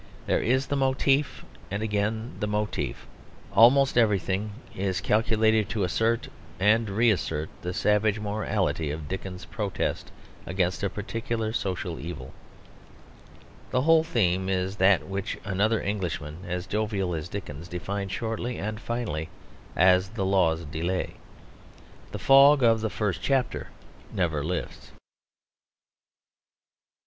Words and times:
There 0.25 0.41
is 0.41 0.65
the 0.65 0.75
motif, 0.75 1.45
and 1.69 1.83
again 1.83 2.33
the 2.39 2.47
motif. 2.47 3.05
Almost 3.53 3.99
everything 3.99 4.53
is 4.75 4.99
calculated 4.99 5.69
to 5.69 5.83
assert 5.83 6.27
and 6.59 6.89
re 6.89 7.11
assert 7.11 7.49
the 7.61 7.71
savage 7.71 8.19
morality 8.19 8.89
of 8.89 9.07
Dickens's 9.07 9.45
protest 9.45 10.11
against 10.47 10.81
a 10.81 10.89
particular 10.89 11.53
social 11.53 11.99
evil. 11.99 12.33
The 13.69 13.81
whole 13.83 14.03
theme 14.03 14.49
is 14.49 14.77
that 14.77 15.07
which 15.07 15.37
another 15.45 15.79
Englishman 15.79 16.45
as 16.47 16.65
jovial 16.65 17.13
as 17.13 17.29
Dickens 17.29 17.67
defined 17.67 18.11
shortly 18.11 18.57
and 18.57 18.79
finally 18.79 19.29
as 19.75 20.09
the 20.09 20.25
law's 20.25 20.65
delay. 20.65 21.13
The 22.11 22.17
fog 22.17 22.63
of 22.63 22.81
the 22.81 22.89
first 22.89 23.21
chapter 23.21 23.67
never 24.11 24.43
lifts. 24.43 24.93